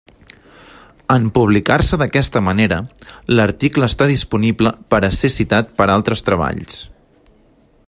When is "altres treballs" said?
5.99-6.83